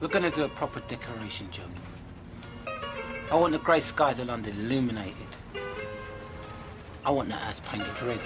[0.00, 1.66] We're gonna do a proper decoration job.
[3.32, 5.26] I want the grey skies of London illuminated.
[7.04, 8.20] I want that house painted red.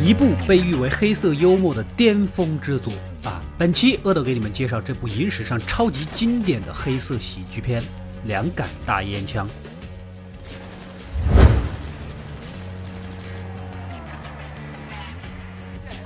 [0.00, 2.92] 一部被誉为黑色幽默的巅峰之作
[3.22, 3.40] 啊！
[3.56, 7.82] 本期阿斗给你们介绍这部影史上超级经典的黑色喜剧片
[8.24, 9.48] 《两杆大烟枪》。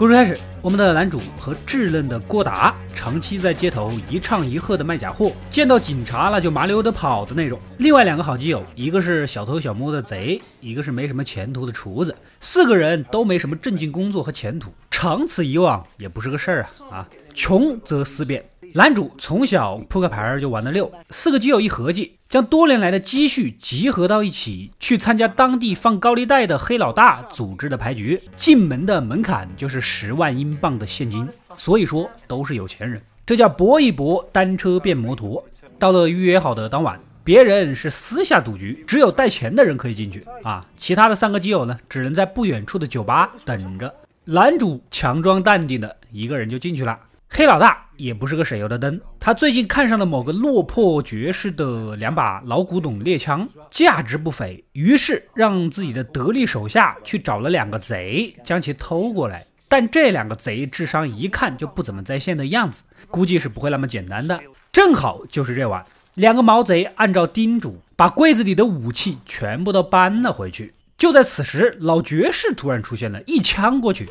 [0.03, 7.57] 故事开始，我们的男主和稚嫩的郭达长期在街头一唱一和的卖假货，见到警察了就麻溜的跑的那种。
[7.79, 17.09] 另外两个好基友，一个是小偷小摸的贼，一个是没什么前途的厨子，四个人都没什么正经工作和前途，长此以往也不是个事儿啊啊！
[17.33, 18.45] 穷则思变。
[18.75, 33.01] 男主从小扑克牌就玩得溜，四个基友一合计，将多年来的积蓄集合到一起，去参加当地放高利贷的黑老大组织的牌局，进门的门槛就是十万英镑的现金，所以说都是有钱人。
[33.27, 35.45] 这叫搏一搏，单车变摩托。
[35.79, 43.93] 到了预约好的当晚，别人是私下赌局，只有带钱的人可以进去啊，其他的三个基友呢，只能在不远处的酒吧等着。
[44.25, 46.99] 男主强装淡定的一个人就进去了。
[47.29, 59.47] 黑老大也不是个省油的灯，他最近看上了某个落魄爵士的两把老古董猎枪，价值不菲，于是让自己的得力手下去找了两个贼，将其偷过来。
[59.69, 64.41] 但这两个贼智商一看就不怎么在线的样子，估计是不会那么简单的。
[64.73, 70.75] 正好就是这晚，两个毛贼按照叮嘱，把柜子里的武器全部都搬了回去。
[70.99, 74.09] 就在此时，老爵士突然出现了，一枪过去。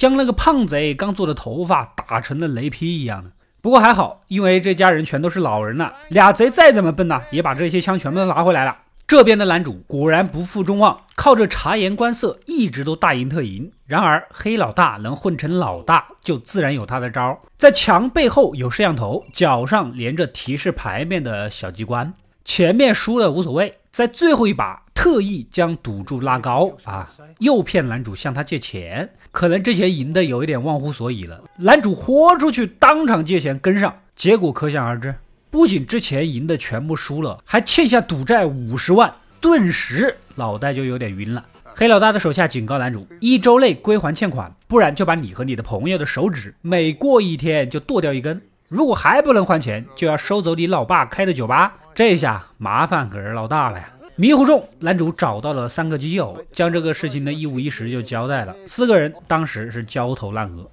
[0.00, 3.32] 将那个胖贼刚做的头发打成了雷劈一样的。
[3.60, 8.74] 不过还好，因为这家人全都是老人了，俩贼再怎么笨呢，也把这些枪全部都拿回来了。
[9.06, 13.70] 这边的男主果然不负众望，靠着察言观色，一直都大赢特赢。
[13.84, 17.38] 然而黑老大能混成老大，就自然有他的招。
[17.58, 22.14] 在墙背后有摄像头，脚上连着提示牌面的小机关。
[22.42, 31.40] 前面输了无所谓，在最后一把特意将赌注拉高啊，诱骗男主向他借钱，可能之前赢的有一点忘乎所以了。
[31.56, 35.14] 男主豁出去当场借钱跟上，结果可想而知，
[35.50, 41.42] 不仅之前赢的全部输了，还欠下赌债五十万，顿时脑袋就有点晕了。
[41.74, 48.38] 黑老大的手下警告男主，一周内归还欠款，不然就把你和你的朋友的手指每过一天就剁掉一根。
[48.68, 51.74] 如果还不能还钱，就要收走你老爸开的酒吧。
[51.94, 53.90] 这下麻烦可是闹大了呀！
[54.20, 58.54] 迷糊中，男主找到了三个基友，将这个事情的一五一十就交代了。
[58.66, 60.70] 四个人当时是焦头烂额。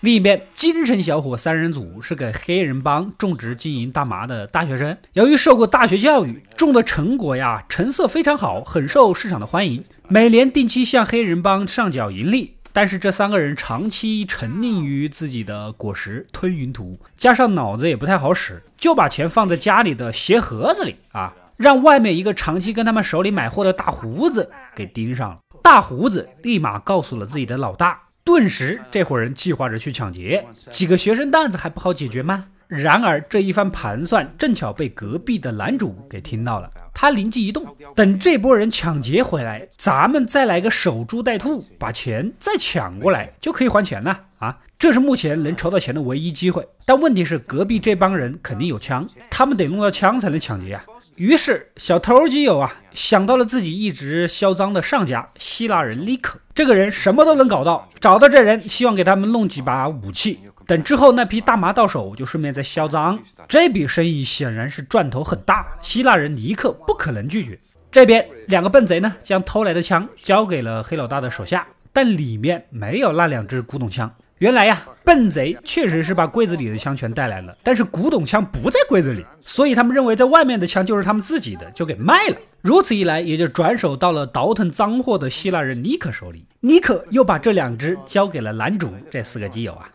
[0.00, 4.94] 另一边，精神小伙三人组是给黑人帮种植经营大麻的大学生。
[5.14, 9.82] 由于受过大学教育，种的成果呀，成色非常好，很受市场的欢迎。
[10.08, 12.56] 每年定期向黑人帮上缴盈利。
[12.72, 25.38] 但是这三个人长期沉溺于自己的果实吞云吐雾，加上脑子也不太好使，就把钱放在家里的鞋盒子里啊，让外面一个长期跟他们手里买货的大胡子给盯上了。
[25.62, 28.00] 大胡子立马告诉了自己的老大。
[28.24, 32.46] 顿时，这伙人计划着去抢劫，几个学生蛋子还不好解决吗？
[32.74, 36.70] 然而，这一番盘算正巧被隔壁的男主给听到了。
[36.94, 44.58] 他灵机一动，等这波人抢劫回来，咱们再来个守株待兔，把钱再抢过来，就可以还钱了啊！
[44.78, 46.66] 这是目前能筹到钱的唯一机会。
[46.86, 50.84] 但问题是，隔壁这帮人肯定有枪，他们得弄到枪才能抢劫啊！
[51.16, 63.18] 于是，小偷基友啊想到了自己一直嚣张的上家希腊人利克，这个人什么都能搞到，找到这人，希望给他们弄几把武器，等之后那批大麻到手，就顺便再销赃。
[63.48, 67.58] 这笔生意显然是赚头很大，希腊人尼克不可能拒绝。
[67.90, 74.10] 这边两个笨贼呢，将偷来的枪交给了黑老大的手下，但里面没有那两支古董枪。
[74.38, 82.36] 原来呀，笨贼确实是把柜子里的枪全带来了，但是古董枪不在柜子里，所以他们认为在外面的枪就是他们自己的，就给卖了。
[82.60, 86.44] 如此一来，也就转手到了倒腾脏货的希腊人尼克手里。
[86.60, 89.88] 尼克又把这两只交给了男主这四个基友啊。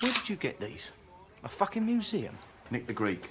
[0.00, 0.90] Where did you get these?
[1.42, 2.34] A fucking museum.
[2.70, 3.30] Nick the Greek.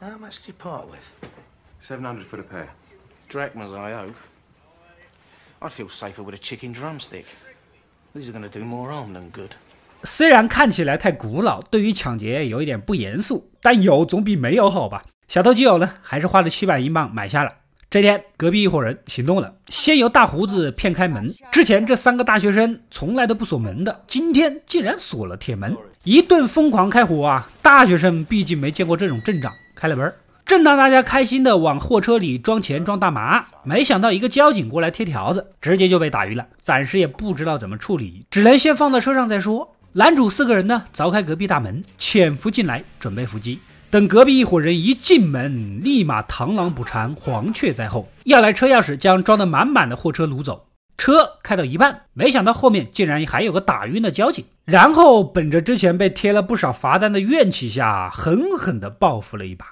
[0.00, 1.04] How much did you part with?
[1.80, 2.68] 700 for the pair.
[3.28, 4.16] Drachmas, I hope.
[5.62, 7.26] I'd feel safer with a chicken drumstick.
[8.14, 9.52] These are going to do more harm than good.
[10.04, 15.02] 虽然看起来太古老，对于抢劫有一点不严肃，但有总比没有好吧？
[15.28, 17.54] 小偷基友呢，还是花了七百英镑买下了。
[17.87, 21.33] 这天，隔壁一伙人行动了，先由大胡子骗开门。
[21.51, 27.47] 之前这三个大学生从来都不锁门的，今天竟然锁了铁门，一顿疯狂开火啊！
[27.61, 30.11] 大学生毕竟没见过这种阵仗，开了门。
[30.45, 36.45] 正当大家开心的往货车里装钱装大麻，没想到一个交警过来贴条子，直接就被打晕了。
[36.59, 39.73] 暂时也不知道怎么处理，只能先放到车上再说。
[39.93, 43.59] 男主四个人呢，凿开隔壁大门，潜伏进来，准备伏击。
[43.95, 50.67] 等隔壁一伙人一进门，立马螳螂捕蝉，黄雀在后，要来车钥匙将装得满满的货车掳走。
[50.97, 59.65] 车开到一半，没想到后面竟然还有个打晕的交警，然后本着之前被贴了不少罚单的怨气下，狠狠地报复了一把。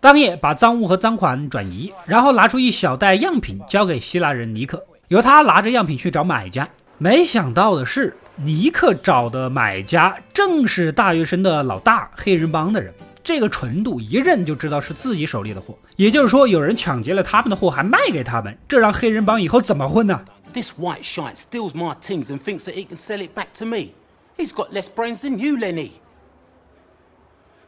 [0.00, 6.66] 当夜把赃物和赃款转移，然后拿出一小袋样品交给希腊人尼克，由他拿着样品去找买家。
[6.96, 12.94] 没想到的是，尼克找的买家正是大学生的老大黑人帮的人。
[13.22, 20.24] 这个纯度一认就知道是自己手里的货，也就是说有人抢劫了他们的货还卖给他们，这让黑人帮以后怎么混呢
[20.54, 23.90] ？This white shite steals my things and thinks that he can sell it back to me.
[24.38, 25.90] He's got less brains than you, Lenny.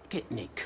[0.09, 0.65] Get Nick.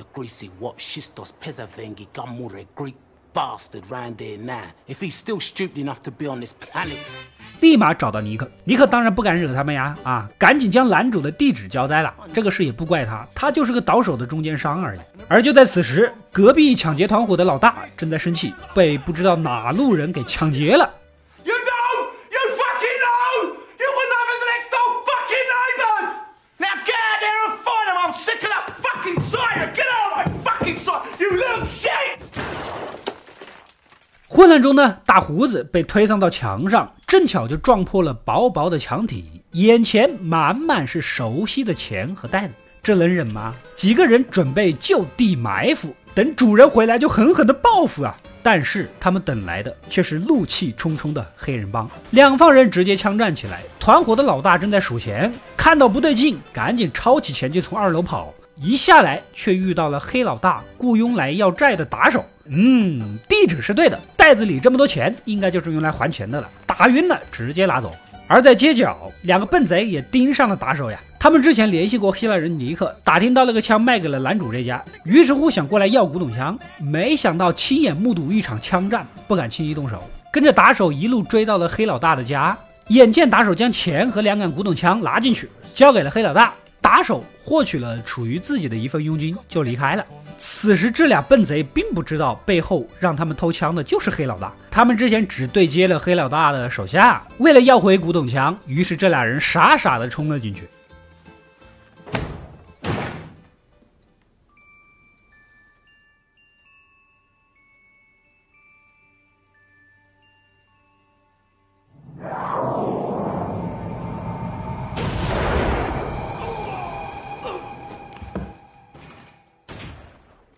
[0.00, 2.94] The greasy what shistos pezavengi gamure Greek
[3.34, 6.96] bastard round here now, if he's still stupid enough to be on this planet.
[7.60, 12.14] 立马找到尼克，尼克当然不敢惹他们呀，啊，赶紧将男主的地址交代了。
[12.32, 15.00] 这个事也不怪他，他就是个倒手的中间商而已。
[15.28, 20.88] 而就在此时，隔壁抢劫团伙的老大正在生气，被不知道哪路人给抢劫了。
[34.40, 43.54] 混乱中呢，大胡子被推搡到墙上，正巧就撞破了薄薄的墙体，眼前满满是熟悉的钱和袋子，这能忍吗？
[43.76, 48.16] 几个人准备就地埋伏，等主人回来就狠狠的报复啊！
[48.42, 53.60] 但是他们等来的却是怒气冲冲的黑人帮，两方人直接枪战起来。
[53.78, 58.32] 团伙的老大正在数钱，看到不对劲，赶紧抄起钱就从二楼跑。
[58.56, 62.24] 一下来却遇到了黑老大雇佣来要债的打手。
[62.52, 66.48] 嗯，地址是对的，袋子里这么多钱，应该就是用来还钱的了。
[66.66, 67.94] 打晕了，直接拿走。
[68.26, 71.00] 而在街角，两个笨贼也盯上了打手呀。
[71.18, 76.58] 他们之前联系过希腊人尼克，打听到那个枪卖给了男主这家，于是乎想过来要古董枪。
[76.78, 82.56] 没想到亲眼目睹一场枪战，不敢轻易动手，跟着打手一路追到了黑老大的家。
[82.88, 86.52] 眼见打手将钱和两杆古董枪拿进去，交给了黑老大。
[86.90, 90.04] 打手获取了属于自己的一份佣金，就离开了。
[90.36, 94.52] 此时，这俩笨贼并不知道背后让他们偷枪的就是黑老大。
[94.72, 100.64] 他们之前只对接了黑老大的手下，为了要回古董枪，于是这俩人傻傻的冲了进去。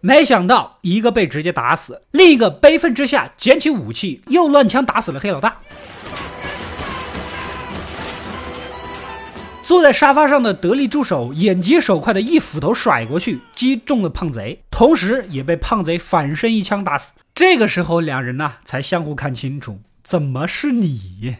[0.04, 5.56] 没想到一个被直接打死，另一个悲愤之下捡起武器，又乱枪打死了黑老大。
[9.62, 17.12] 坐在沙发上的得力助手眼疾手快的一斧头甩过去，击中了胖贼，同时也被胖贼反身一枪打死。
[17.32, 21.37] 这个时候，两人呢才相互看清楚，怎么是你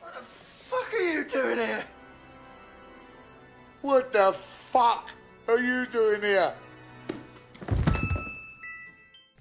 [0.00, 0.22] ？What the
[0.70, 1.82] fuck are you doing here?
[3.82, 4.32] What the
[4.72, 5.02] fuck
[5.46, 6.52] are you doing here?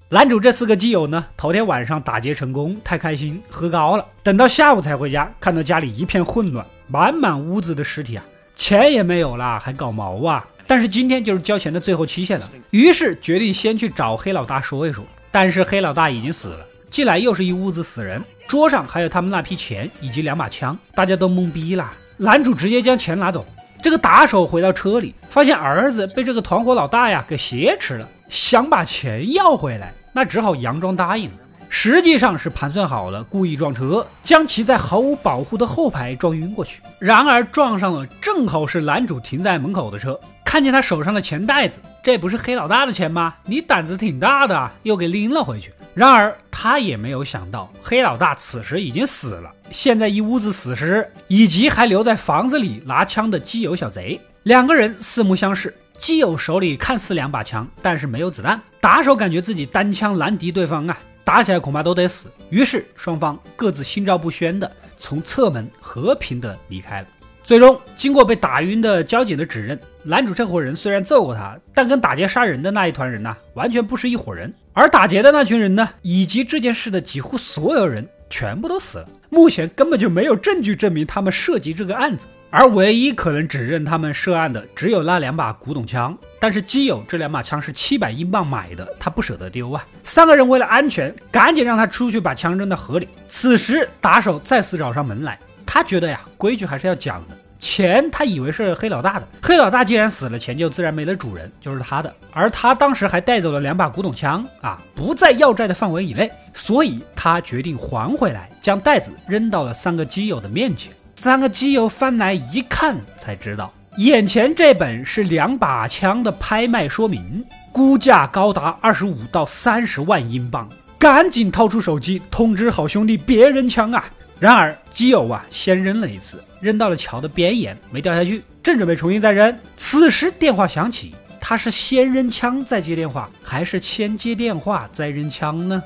[0.09, 4.05] 男主这四个基友呢，头天晚上打劫成功，太开心，喝高了。
[4.23, 8.23] 等到下午才回家，看到家里一片混乱，满满屋子的尸体啊，
[8.55, 10.47] 钱也没有了，还搞毛啊！
[10.65, 15.03] 但是今天就是交钱的最后期限了，于是决定先去找黑老大说一说。
[15.29, 21.91] 但是黑老大已经死了，进来又是一屋子死人，桌上还有他们那批钱以及两把枪，大家都懵逼了。
[22.15, 23.45] 男主直接将钱拿走。
[23.81, 28.07] 这个打手回到车里，发现儿子被这个团伙老大呀给挟持了。
[28.29, 31.29] 想把钱要回来，那只好佯装答应。
[31.69, 36.81] 实际上是盘算好了，故意撞车，将其在毫无保护的后排撞晕过去。
[36.97, 40.19] 然而撞上了，正好是男主停在门口的车。
[40.45, 43.35] 看见他手上的钱袋子，这不是黑老大的钱吗？
[43.43, 45.73] 你胆子挺大的啊，又给拎了回去。
[45.93, 55.73] 然而他也没有想到，黑老大此时已经死了，现在一屋子死尸，以及还留在房子里拿枪的基友小贼，两个人四目相视。
[55.99, 58.59] 基友手里看似两把枪，但是没有子弹。
[58.79, 62.31] 打手感觉自己单枪难敌对方啊，打起来恐怕都得死。
[62.51, 67.07] 于是双方各自心照不宣的从侧门和平的离开了。
[67.43, 74.53] 最终，经过被打晕的交警的指认，男主这伙人虽然揍过他，但跟打劫杀人的那一团人呢，完全不是一伙人。
[74.73, 79.09] 而打劫的那群人呢，以及这件事的几乎所有人，全部都死了。
[79.29, 86.17] 目前根本就没有证据证明他们涉及这个案子，而唯一可能指认他们涉案的，只有那两把古董枪。
[86.39, 89.85] 但是基友这两把枪是七百英镑买的，他不舍得丢啊。
[90.03, 93.07] 三个人为了安全，赶紧让他出去把枪扔到河里。
[93.27, 95.37] 此时打手再次找上门来。
[95.65, 97.37] 他觉得呀，规矩还是要讲的。
[97.59, 102.13] 钱他以为是黑老大的，黑老大既然死了，钱就自然没了主人，就是他的。
[102.31, 110.93] 而他当时还带走了两把古董枪啊，不在要债的范围以内，所以他决定还回来，将袋子扔到了三个基友的面前。
[111.15, 120.69] 三个基友翻来一看，才知道眼前这本是两把枪的拍卖说明，估价高达二十五到三十万英镑。
[120.99, 124.03] 赶紧掏出手机通知好兄弟别扔枪啊！
[124.39, 129.57] 然而基友啊，先扔了一次，扔到了桥的边沿，没掉下去，正准备重新再扔。
[129.75, 135.81] 此时电话响起，他是先扔枪再接电话，还是先接电话再扔枪呢？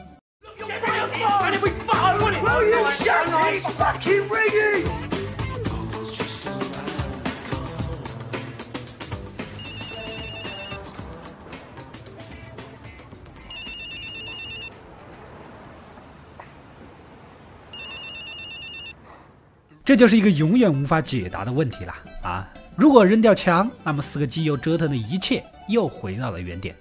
[19.91, 21.93] 这就是一个永远无法解答的问题了
[22.24, 22.48] 啊！
[22.77, 26.74] 如果扔掉枪，那么四个基友折腾的一切又回到了原点。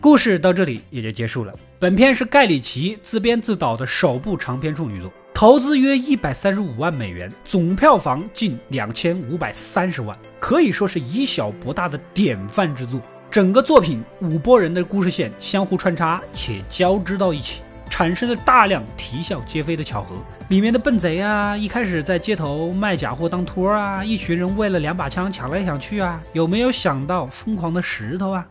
[0.00, 1.52] 故事到这里也就结束了。
[1.78, 12.98] 本片是盖里奇自编自导的首部长篇处女作，投资约一百三十五万美元，总票房近两千五百三十万，可以说是以小博大的典范之作。
[13.30, 17.60] 整个作品五拨人的故事线相互穿插且交织到一起。
[17.96, 20.16] 产生了大量啼笑皆非的巧合，
[20.50, 28.46] 里面的笨贼啊，一开始在街头卖假货当托啊，一群人为了两把枪抢来抢去啊，有没有想到疯狂的石头啊？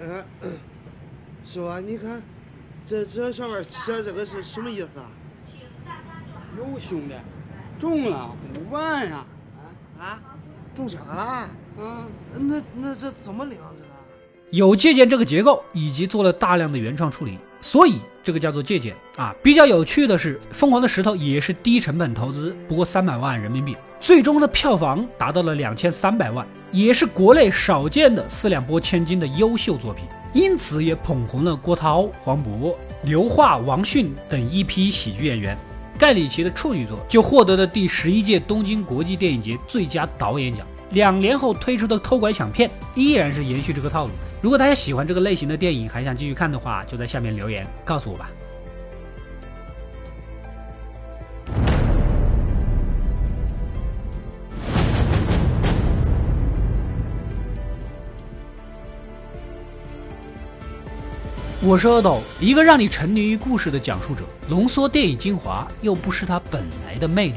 [0.00, 0.24] 嗯，
[1.46, 2.20] 师傅，你看，
[2.84, 5.06] 这这上面写这个是什么意思啊？
[6.58, 7.14] 有兄弟，
[7.78, 9.24] 中了五万呀！
[10.00, 10.20] 啊，
[10.74, 11.48] 中奖了？
[11.78, 13.88] 嗯，那那这怎么领这个？
[14.50, 19.34] 有借鉴这个结构，以及做了大量的原创处理，所以这个叫做借鉴啊。
[19.42, 32.74] 比较有趣的是，《疯狂的石头》也是低成本投资，不过三百万人民币，最终的票房达到了两千三百万，也是国内少见的四两拨千斤的优秀作品，因此也捧红了郭涛、黄渤、
[33.04, 35.56] 刘桦、王迅等一批喜剧演员。
[35.98, 40.66] 盖里奇的处女作就获得了第十一届东京国际电影节最佳导演奖。
[40.90, 44.10] 两年后推出的偷拐抢骗依然是延续这个套路。
[44.42, 48.28] 如果大家喜欢这个类型的电影，还想继续看的话，就在下面留言告诉我吧。
[61.64, 67.36] 我是阿斗，一个让你沉迷于故事的讲述者，浓缩电影精华，又不失它本来的魅力。